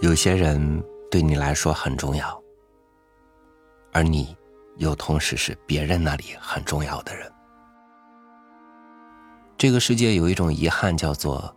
[0.00, 2.40] 有些人对你来说很重要，
[3.92, 4.36] 而你
[4.76, 7.30] 又同时是别人那里很重要的人。
[9.56, 11.52] 这个世界有一种遗憾，叫做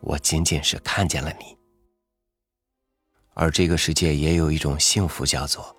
[0.00, 1.54] 我仅仅是看见了你；
[3.34, 5.76] 而这个世界也有一种幸福，叫做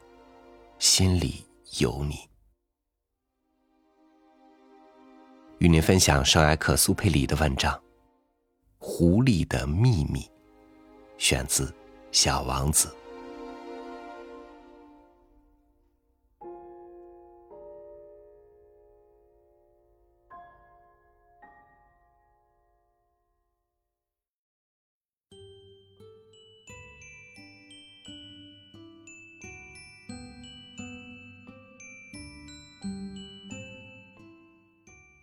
[0.77, 1.43] 心里
[1.79, 2.17] 有你。
[5.57, 7.73] 与您分享圣埃克苏佩里的文章
[8.77, 10.21] 《狐狸的秘密》，
[11.17, 11.65] 选自
[12.11, 12.87] 《小王子》。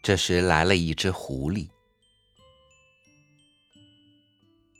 [0.06, 1.68] 这时来了一只狐狸。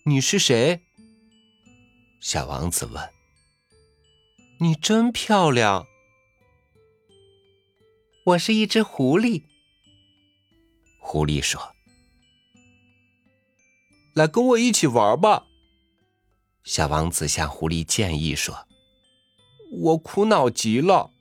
[0.04, 0.85] 你是谁？
[2.28, 3.08] 小王子问。
[4.58, 5.86] 你真漂亮。
[8.24, 9.44] 我是一只狐狸。
[10.98, 11.76] 狐狸说
[14.12, 15.46] ：“来跟我一起玩吧。”
[16.66, 18.66] 小王子向狐狸建议说
[19.70, 21.12] ：“我苦恼极了。”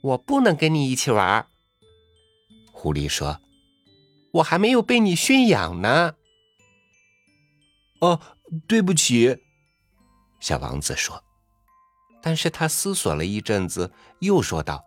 [0.00, 1.46] 我不能跟你一起玩。
[2.72, 3.42] 狐狸说
[4.32, 6.14] ：“我还没有被你驯养呢。”
[8.00, 8.20] 哦，
[8.66, 9.38] 对不起。”
[10.40, 11.22] 小王子说。
[12.22, 14.84] 但是他思索了一阵子，又说道：“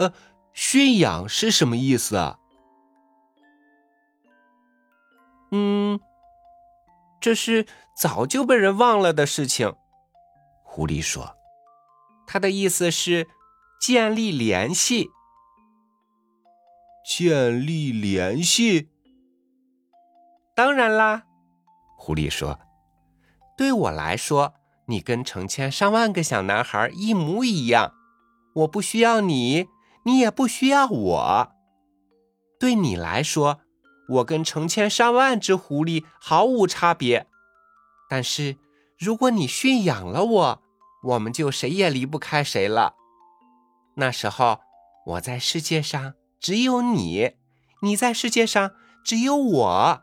[0.00, 0.12] 呃，
[0.52, 2.38] 驯养是什么意思啊
[5.52, 6.00] ？”“嗯，
[7.20, 9.74] 这是早就被人忘了的事情。”
[10.64, 11.36] 狐狸说。
[12.26, 13.28] 他的意思是。
[13.80, 15.08] 建立联系，
[17.06, 18.88] 建立联系。
[20.52, 21.22] 当然啦，
[21.96, 22.58] 狐狸说
[23.58, 24.54] ：“对我来说，
[24.86, 27.92] 你跟成千上万个小男孩一模一样。
[28.54, 29.66] 我不需要你，
[30.04, 31.52] 你也不需要我。
[32.60, 33.58] 对你来说，
[34.10, 37.26] 我跟成千上万只狐狸毫无差别。
[38.08, 38.56] 但是，
[38.96, 40.62] 如果你驯养了我，
[41.02, 42.94] 我们就谁也离不开谁了。”
[43.98, 44.60] 那时候，
[45.04, 47.32] 我在世界上只有你，
[47.82, 48.70] 你在世界上
[49.04, 50.02] 只有我。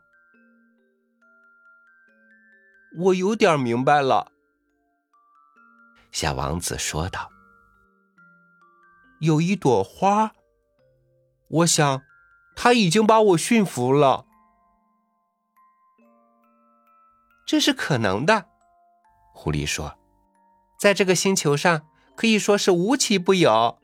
[2.98, 4.32] 我有点明白了，
[6.12, 7.30] 小王子说道。
[9.20, 10.34] 有一朵花，
[11.48, 12.04] 我想，
[12.56, 14.26] 它已经把我驯服了。
[17.46, 18.46] 这是可能的，
[19.34, 19.98] 狐狸说，
[20.80, 23.78] 在这个星球上可以说是无奇不有。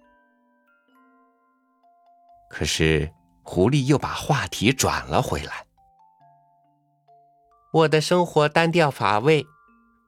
[2.49, 5.65] 可是，狐狸又把话题转了回来。
[7.73, 9.47] 我的生活单调乏味，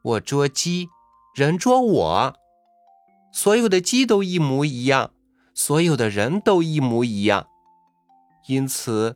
[0.02, 0.90] 我捉鸡，
[1.34, 2.36] 人捉我，
[3.32, 5.12] 所有的鸡都一模一样，
[5.54, 7.48] 所有的人都一模一样，
[8.48, 9.16] 因此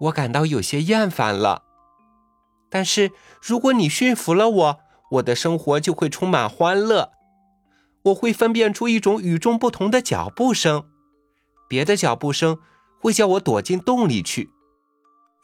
[0.00, 1.62] 我感到有些厌烦了。
[2.70, 3.12] 但是，
[3.42, 4.80] 如果你驯服了我，
[5.12, 7.12] 我的生活就会充满欢乐。
[8.04, 10.86] 我会分辨出一种与众不同的脚步声。
[11.68, 12.58] 别的脚步声
[13.00, 14.50] 会叫我躲进洞里去，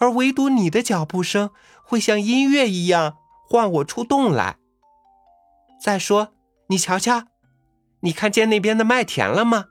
[0.00, 1.50] 而唯独你的脚步声
[1.84, 3.18] 会像音乐一样
[3.48, 4.56] 唤我出洞来。
[5.80, 6.32] 再说，
[6.68, 7.26] 你瞧瞧，
[8.00, 9.66] 你看见那边的麦田了吗？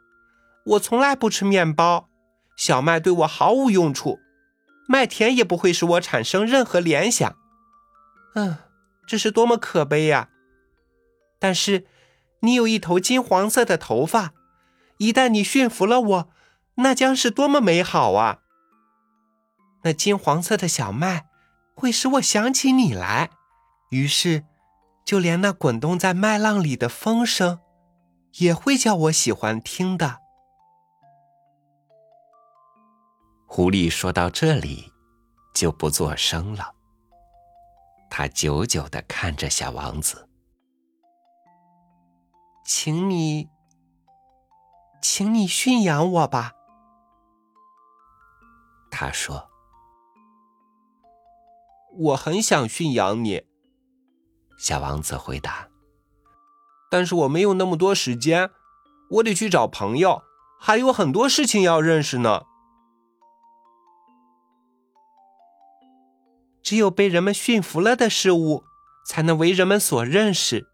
[0.66, 2.10] 我从来不吃面包，
[2.56, 4.20] 小麦对我毫无用处，
[4.88, 7.36] 麦田也不会使我产生任何联想。
[8.36, 8.58] 嗯，
[9.08, 10.30] 这是多么可悲呀！
[11.40, 11.86] 但是，
[12.42, 14.34] 你有一头金黄色的头发，
[14.98, 16.30] 一旦你驯服了我。
[16.76, 18.40] 那将是多么美好啊！
[19.84, 21.26] 那金黄色的小麦
[21.76, 23.30] 会使我想起你来，
[23.92, 24.46] 于是，
[25.06, 27.60] 就连那滚动在麦浪里的风声，
[28.40, 30.20] 也会叫我喜欢听的。
[33.48, 34.94] 狐狸说到这里，
[35.56, 36.76] 就不作声了。
[38.10, 40.30] 他久久的看着小王子，
[42.66, 43.50] 请你，
[45.02, 46.54] 请你驯养我吧。
[48.92, 49.49] 他说
[52.00, 53.44] ：“我很想驯养你。”
[54.58, 55.70] 小王子回答
[56.92, 58.50] ：“但是我没有那么多时间，
[59.12, 60.22] 我得去找朋友，
[60.60, 62.44] 还有很多事情要认识呢。
[66.62, 68.64] 只有被人们驯服了的事物，
[69.08, 70.68] 才能为人们所认识。”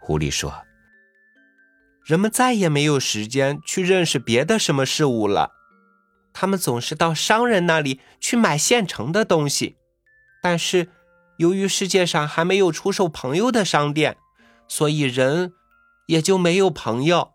[0.00, 0.64] 狐狸说
[2.06, 5.52] ：“人们再也没有时间去认识别的什么事物了。”
[6.40, 9.76] 他们总是到商人那里去买现成的东西，
[10.40, 10.88] 但是
[11.36, 14.16] 由于世界上还没有出售朋友的商店，
[14.66, 15.52] 所以人
[16.06, 17.34] 也就没有朋友。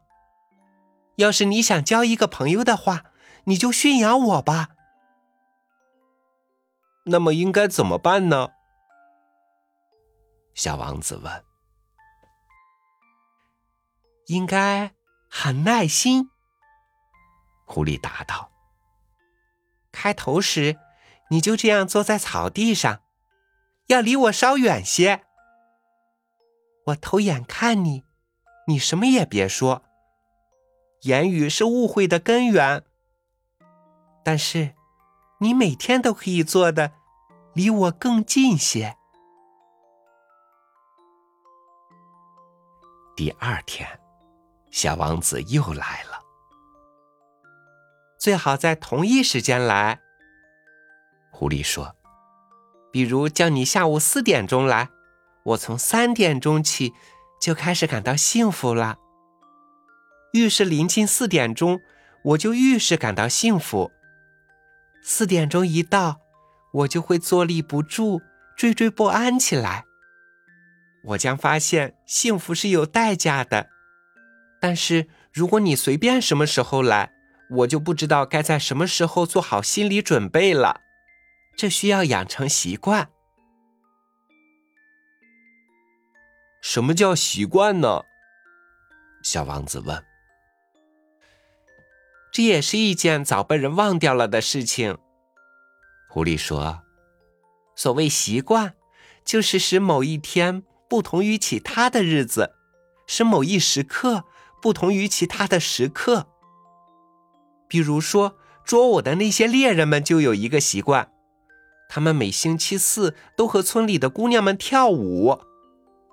[1.18, 3.04] 要是你想交一个朋友的话，
[3.44, 4.70] 你就驯养我吧。
[7.04, 8.50] 那么应该怎么办呢？
[10.56, 11.44] 小王子问。
[14.26, 14.96] 应该
[15.30, 16.32] 很耐心。
[17.66, 18.50] 狐狸答道
[20.06, 20.78] ：“开头时，
[21.32, 23.02] 你就这样坐在草地上，
[23.88, 25.24] 要离我稍远些。
[26.86, 28.04] 我偷眼看你，
[28.68, 29.82] 你什么也别说。
[31.02, 32.84] 言语是误会的根源。
[34.24, 34.76] 但是，
[35.40, 36.92] 你每天都可以做的
[37.56, 38.96] 离我更近些。”
[43.18, 44.00] 第二天。
[44.70, 46.15] 小王子又来了，
[48.18, 50.02] 最好在同一时间来。
[51.32, 51.96] 狐狸说
[52.92, 54.90] ：“比如叫你下午四点钟来，
[55.44, 56.94] 我从三点钟起
[57.42, 58.98] 就开始感到幸福了。
[60.34, 61.82] 越是临近四点钟，
[62.24, 63.92] 我就越是感到幸福。
[65.04, 66.22] 四点钟一到，
[66.74, 68.22] 我就会坐立不住、
[68.58, 69.86] 惴惴不安起来。
[71.04, 73.70] 我将发现幸福是有代价的。”
[74.60, 77.12] 但是，如果你随便什么时候来，
[77.50, 80.82] 我就不知道该在什么时候做好心理准备了。
[81.56, 83.10] 这需要养成习惯。
[86.62, 88.04] 什么叫习惯呢？
[89.24, 90.04] 小王子问。
[92.32, 94.98] 这也是一件早被人忘掉了的事情。
[96.10, 96.84] 狐狸说
[97.76, 98.76] ：“所谓习惯，
[99.24, 102.56] 就是使某一天不同于其他的日子，
[103.08, 104.26] 使某一时刻。”
[104.62, 106.28] 不同于其他的时刻，
[107.68, 111.12] 比如说捉我的那些猎人们就有一个习惯，
[111.90, 115.40] 他们每星期四都和村里的姑娘们跳舞，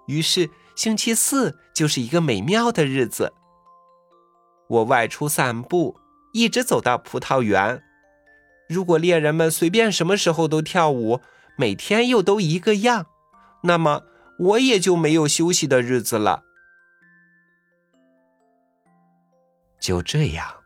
[0.06, 3.32] 于是星期四就是一个美妙的日子。
[4.68, 5.96] 我外出散步，
[6.32, 7.82] 一直走到葡萄园。
[8.68, 11.20] 如果猎人们随便什么时候都跳舞，
[11.58, 13.06] 每天又都一个样，
[13.64, 14.02] 那么
[14.38, 16.42] 我也就没有休息的日子了。
[19.78, 20.61] 就这样，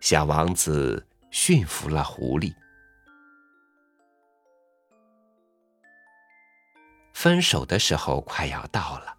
[0.00, 2.54] 小王子驯服了狐狸。
[7.12, 9.14] 分手的时候快要到了，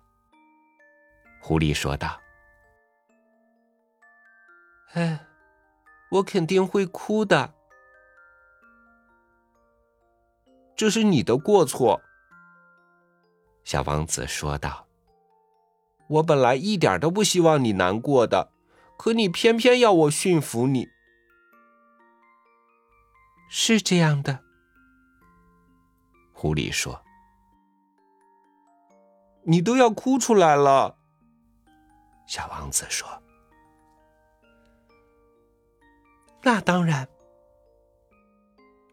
[1.40, 2.20] 狐狸说道
[4.94, 5.24] ：“哎，
[6.10, 7.54] 我肯定会哭的，
[10.76, 12.02] 这是你的过错。”
[13.64, 14.88] 小王子说道
[16.10, 18.52] ：“我本来一点都不希望你难过的。”
[19.04, 20.88] 可你偏偏要我驯服你，
[23.50, 24.44] 是这样的。
[26.32, 27.02] 狐狸说
[29.42, 31.00] ：“你都要哭出来了。”
[32.30, 33.10] 小王子说
[36.44, 37.10] ：“那当然。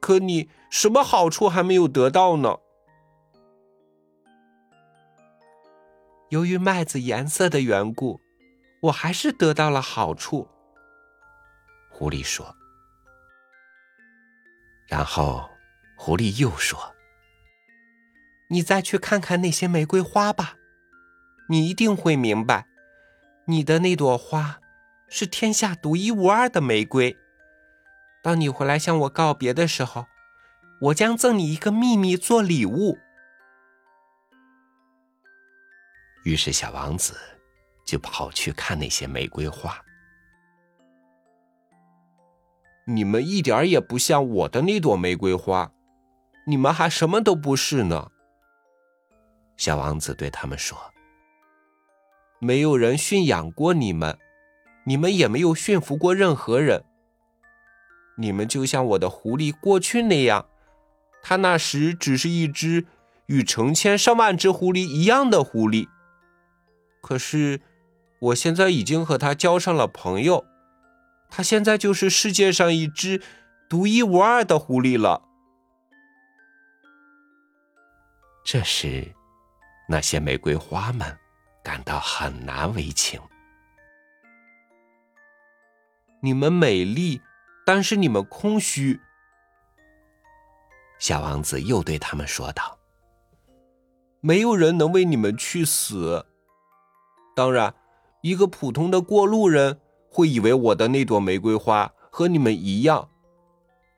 [0.00, 2.56] 可你什么好处还没有得到呢？
[6.30, 8.18] 由于麦子颜色的缘故。”
[8.80, 10.48] 我还是得到了好处，
[11.90, 12.54] 狐狸说。
[14.86, 15.50] 然后，
[15.96, 16.94] 狐狸又说
[18.50, 20.56] ：“你再去看看那些玫瑰花吧，
[21.48, 22.68] 你一定会明白，
[23.46, 24.60] 你的那朵花
[25.08, 27.18] 是天下独一无二的玫瑰。
[28.22, 30.06] 当你回来向我告别的时候，
[30.82, 32.98] 我将赠你一个秘密做礼物。”
[36.24, 37.14] 于是，小王子。
[37.88, 39.82] 就跑去看那些玫瑰花。
[42.84, 45.72] 你们一点也不像我的那朵玫瑰花，
[46.46, 48.10] 你们还什么都不是呢。
[49.56, 50.78] 小王子对他们说
[52.38, 54.18] ：“没有人驯养过你们，
[54.84, 56.84] 你们也没有驯服过任何人。
[58.18, 60.46] 你们就像我的狐狸过去那样，
[61.22, 62.84] 它那时只是一只
[63.28, 65.88] 与成千上万只狐狸一样的狐狸。
[67.00, 67.62] 可是。”
[68.20, 70.44] 我现在已经和他交上了朋友，
[71.30, 73.22] 他现在就是世界上一只
[73.68, 75.22] 独一无二的狐狸了。
[78.44, 79.14] 这时，
[79.88, 81.16] 那些玫瑰花们
[81.62, 83.20] 感到很难为情。
[86.20, 87.20] 你们美丽，
[87.64, 89.00] 但是你们空虚。
[90.98, 92.76] 小王子又对他们说道
[94.20, 96.26] ：“没有人能为你们去死，
[97.36, 97.72] 当然。”
[98.20, 103.10] 一个普通的过路人会以为我的那朵玫瑰花和你们一样，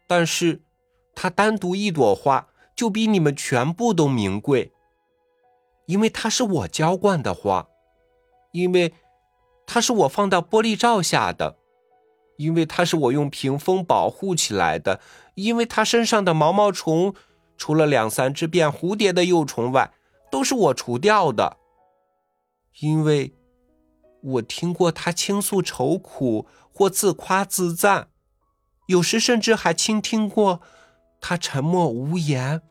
[0.07, 0.63] 但是，
[1.15, 4.73] 它单独一朵花就比你们全部都名贵，
[5.87, 7.69] 因为它是我浇灌的花，
[8.53, 8.93] 因为
[9.67, 11.57] 它是我放到玻璃罩下的，
[12.37, 15.01] 因为它是我用屏风保护起来的，
[15.35, 17.15] 因为它身上的毛毛虫，
[17.57, 19.93] 除了两三只变蝴蝶的幼虫外，
[20.31, 21.57] 都是我除掉的，
[22.81, 23.35] 因为
[24.23, 28.11] 我听过他倾诉愁苦或自夸自赞，
[28.87, 30.61] 有时甚至还倾听过
[31.21, 32.63] 他沉默无言。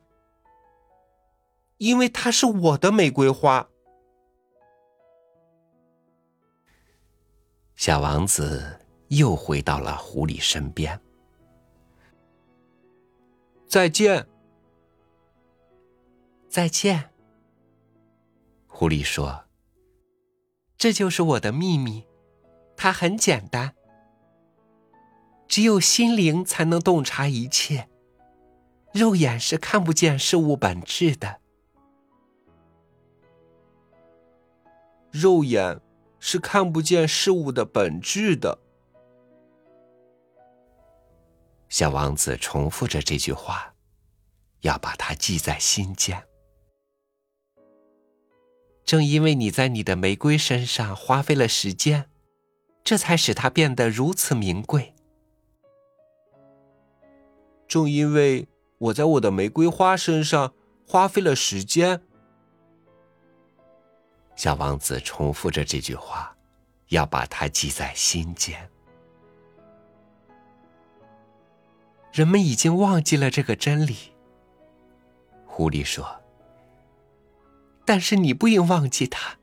[1.78, 3.70] 因为他是我的玫瑰花。
[7.76, 11.00] 小王子又回到了狐狸身边。
[13.66, 14.28] 再见，
[16.50, 17.12] 再见。
[18.68, 19.46] 狐狸说
[20.80, 22.08] ：“这就是我的秘密，
[22.78, 23.76] 它很简单。
[25.46, 27.90] 只有心灵才能洞察一切，
[28.94, 31.42] 肉眼是看不见事物本质的。”
[35.12, 35.82] 肉眼
[36.20, 38.58] 是看不见事物的本质的。
[41.68, 43.74] 小王子重复着这句话，
[44.62, 46.29] 要把它记在心间。
[48.90, 52.10] 正因为你在你的玫瑰身上花费了时间，
[52.84, 54.96] 这才使它变得如此名贵。
[57.68, 58.48] 正因为
[58.80, 60.56] 我在我的玫瑰花身上
[60.88, 62.02] 花费了时间。
[64.36, 66.36] 小王子重复着这句话，
[66.88, 68.72] 要把它记在心间。
[72.12, 73.96] 人们已经忘记了这个真理，
[75.46, 76.19] 狐狸说。
[77.90, 79.40] 但是你不应忘记他。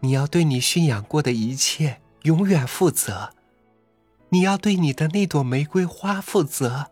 [0.00, 3.30] 你要对你驯养过的一切永远负责，
[4.28, 6.90] 你要对你的那朵玫瑰花负责。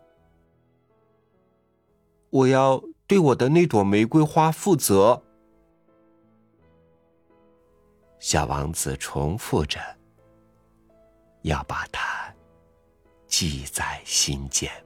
[2.31, 5.21] 我要对我的那朵玫瑰花负责。
[8.17, 9.79] 小王子重复着，
[11.43, 12.33] 要把它
[13.27, 14.84] 记在心间。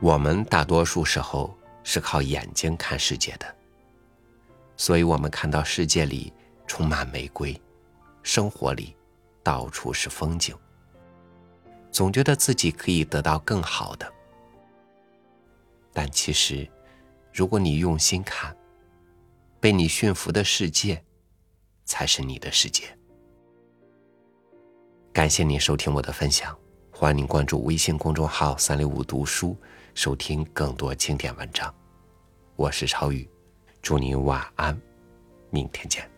[0.00, 1.54] 我们大多数时候
[1.84, 3.54] 是靠眼睛看世界的。
[4.76, 6.32] 所以，我们看到世界里
[6.66, 7.60] 充满玫瑰，
[8.22, 8.96] 生活里
[9.42, 10.56] 到处是风景，
[11.92, 14.10] 总觉得自己可以得到更好的。
[15.92, 16.66] 但其实，
[17.30, 18.56] 如果你用心看，
[19.60, 21.04] 被你驯服的世界，
[21.84, 22.84] 才是你的世界。
[25.12, 26.56] 感谢您收听我的分享，
[26.90, 29.54] 欢迎您关注微信公众号“三六五读书”，
[29.94, 31.72] 收听更多经典文章。
[32.56, 33.28] 我是超宇。
[33.82, 34.78] 祝您晚安，
[35.50, 36.09] 明天见。